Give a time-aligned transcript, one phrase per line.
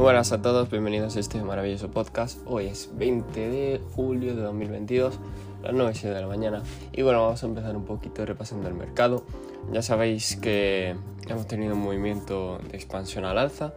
[0.00, 2.40] Muy buenas a todos, bienvenidos a este maravilloso podcast.
[2.46, 5.18] Hoy es 20 de julio de 2022,
[5.62, 6.62] las 9 de la mañana.
[6.90, 9.26] Y bueno, vamos a empezar un poquito repasando el mercado.
[9.70, 10.96] Ya sabéis que
[11.28, 13.74] hemos tenido un movimiento de expansión al alza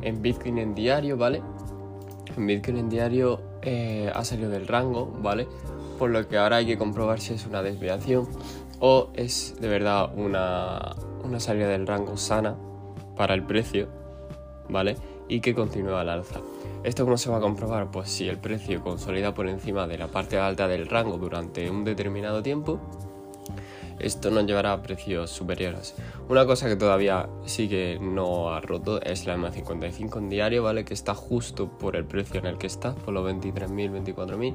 [0.00, 1.42] en Bitcoin en diario, ¿vale?
[2.34, 5.46] En Bitcoin en diario eh, ha salido del rango, ¿vale?
[5.98, 8.26] Por lo que ahora hay que comprobar si es una desviación
[8.80, 12.56] o es de verdad una, una salida del rango sana
[13.18, 13.88] para el precio,
[14.70, 14.96] ¿vale?
[15.28, 16.40] Y que continúa al alza.
[16.84, 17.90] ¿Esto cómo se va a comprobar?
[17.90, 21.84] Pues si el precio consolida por encima de la parte alta del rango durante un
[21.84, 22.80] determinado tiempo,
[23.98, 25.94] esto nos llevará a precios superiores.
[26.28, 30.84] Una cosa que todavía sí que no ha roto es la M55 en diario, ¿vale?
[30.84, 34.54] Que está justo por el precio en el que está, por los 23.000, 24.000,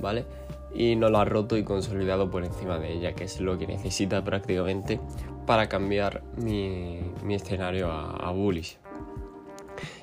[0.00, 0.26] ¿vale?
[0.74, 3.66] Y no lo ha roto y consolidado por encima de ella, que es lo que
[3.66, 5.00] necesita prácticamente
[5.46, 8.76] para cambiar mi, escenario a, bullish.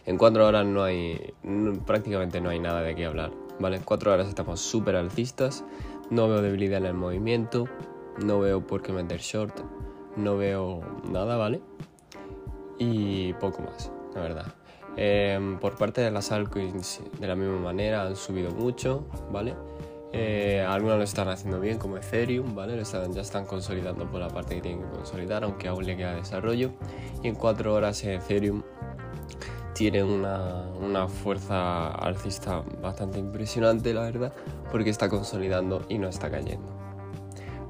[0.06, 1.34] En cuatro horas no hay,
[1.86, 3.78] prácticamente no hay nada de qué hablar, ¿vale?
[3.78, 5.64] En cuatro horas estamos súper alcistas,
[6.10, 7.66] no veo debilidad en el movimiento,
[8.24, 9.60] no veo por qué meter short,
[10.16, 11.62] no veo nada, ¿vale?
[12.78, 14.56] Y poco más, la verdad.
[14.98, 19.56] Em, por parte de las altcoins, de la misma manera, han subido mucho, ¿vale?
[20.14, 22.82] Eh, algunos lo están haciendo bien, como Ethereum, ¿vale?
[22.84, 26.72] ya están consolidando por la parte que tienen que consolidar, aunque aún le queda desarrollo.
[27.24, 28.64] Y en cuatro horas Ethereum
[29.82, 34.32] tiene una, una, fuerza alcista bastante impresionante, la verdad,
[34.72, 36.72] porque está consolidando y no está cayendo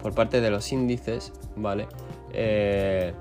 [0.02, 1.88] por parte de los índices, ¿vale?
[2.34, 3.14] Eh,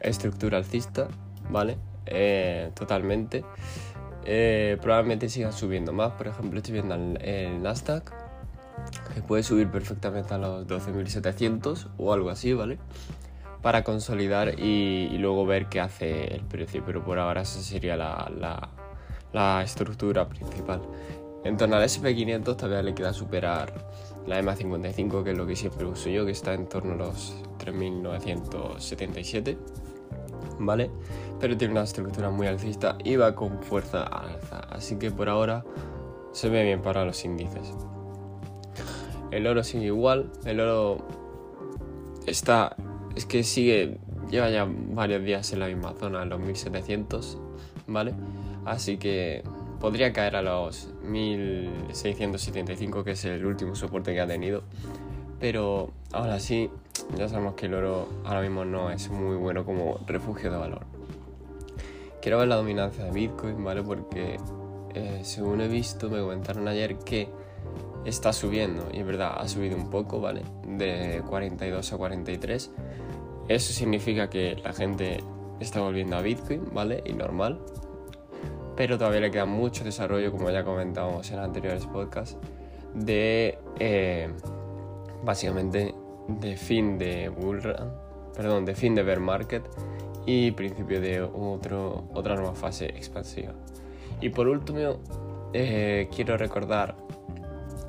[0.00, 1.08] estructura alcista,
[1.48, 1.78] ¿vale?
[2.04, 3.44] Eh, totalmente.
[4.26, 6.12] Eh, probablemente sigan subiendo más.
[6.12, 8.12] Por ejemplo, estoy viendo el, Nasdaq,
[9.14, 12.78] que puede subir perfectamente a los 12.700 o algo así, ¿vale?
[13.64, 16.84] Para consolidar y, luego ver qué hace el precio.
[16.86, 18.68] Pero por ahora esa sería la, la,
[19.32, 20.80] la estructura principal.
[21.44, 23.72] En torno al SP500 todavía le queda superar
[24.26, 26.96] la EMA 55, que es lo que siempre uso yo, que está en torno a
[26.96, 29.56] los 3.977,
[30.58, 30.90] ¿vale?
[31.40, 35.64] Pero tiene una estructura muy alcista y va con fuerza alza, así que por ahora
[36.32, 37.74] se ve bien para los índices.
[39.30, 40.98] El oro sigue igual, el oro
[42.26, 42.76] está,
[43.16, 43.98] es que sigue,
[44.30, 47.38] lleva ya varios días en la misma zona, los 1700,
[47.86, 48.14] ¿vale?
[48.64, 49.42] Así que
[49.80, 54.62] podría caer a los 1675, que es el último soporte que ha tenido.
[55.40, 56.70] Pero ahora sí,
[57.16, 60.86] ya sabemos que el oro ahora mismo no es muy bueno como refugio de valor.
[62.22, 63.82] Quiero ver la dominancia de Bitcoin, ¿vale?
[63.82, 64.38] Porque
[64.94, 67.28] eh, según he visto, me comentaron ayer que
[68.04, 70.42] está subiendo, y es verdad, ha subido un poco, ¿vale?
[70.66, 72.70] De 42 a 43.
[73.48, 75.22] Eso significa que la gente
[75.60, 77.02] está volviendo a Bitcoin, ¿vale?
[77.04, 77.60] Y normal,
[78.76, 82.36] pero todavía le queda mucho desarrollo, como ya comentábamos en anteriores podcasts,
[82.94, 84.28] de eh,
[85.24, 85.94] básicamente
[86.28, 87.60] de fin de bull
[88.34, 89.62] perdón, de fin de bear market
[90.26, 93.52] y principio de otro, otra nueva fase expansiva.
[94.20, 94.98] Y por último,
[95.52, 96.96] eh, quiero recordar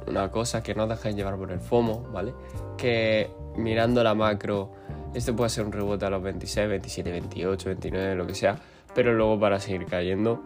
[0.08, 2.34] una cosa que no dejéis llevar por el FOMO, ¿vale?
[2.78, 4.72] Que mirando la macro,
[5.14, 8.58] este puede ser un rebote a los 26, 27, 28, 29, lo que sea,
[8.94, 10.42] pero luego para seguir cayendo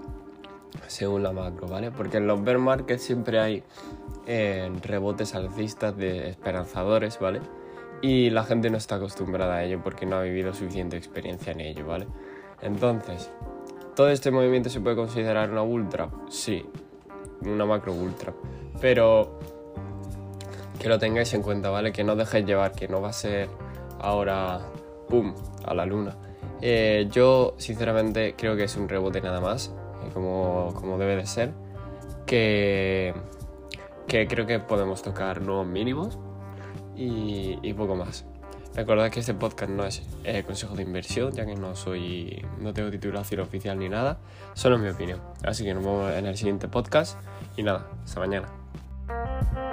[0.87, 1.91] según la macro, ¿vale?
[1.91, 3.63] Porque en los bear markets siempre hay
[4.27, 7.41] eh, rebotes alcistas de esperanzadores, ¿vale?
[8.01, 11.61] Y la gente no está acostumbrada a ello porque no ha vivido suficiente experiencia en
[11.61, 12.07] ello, ¿vale?
[12.61, 13.31] Entonces,
[13.95, 16.09] ¿todo este movimiento se puede considerar una ultra?
[16.29, 16.65] Sí,
[17.41, 18.33] una macro ultra.
[18.81, 19.39] Pero
[20.79, 21.91] que lo tengáis en cuenta, ¿vale?
[21.91, 23.49] Que no dejéis llevar, que no va a ser
[23.99, 24.59] ahora,
[25.09, 25.35] ¡pum!,
[25.65, 26.15] a la luna.
[26.61, 29.73] Eh, yo, sinceramente, creo que es un rebote nada más
[30.13, 31.51] como, como debe de ser,
[32.25, 33.13] que,
[34.07, 36.17] que creo que podemos tocar nuevos mínimos
[36.95, 38.25] y, y poco más.
[38.75, 42.71] Recordad que este podcast no es eh, consejo de inversión, ya que no soy, no
[42.71, 44.19] tengo titulación oficial ni nada,
[44.53, 45.19] solo es mi opinión.
[45.43, 47.19] Así que nos vemos en el siguiente podcast
[47.57, 48.58] y nada, hasta mañana.
[49.39, 49.68] Mm-hmm.